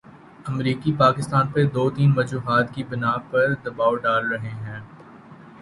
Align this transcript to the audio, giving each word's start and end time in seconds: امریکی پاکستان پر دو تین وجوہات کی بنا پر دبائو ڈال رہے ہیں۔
امریکی 0.45 0.91
پاکستان 0.97 1.47
پر 1.47 1.65
دو 1.73 1.83
تین 1.89 2.11
وجوہات 2.15 2.73
کی 2.73 2.83
بنا 2.83 3.13
پر 3.31 3.53
دبائو 3.63 3.95
ڈال 3.97 4.31
رہے 4.31 4.49
ہیں۔ 4.61 4.79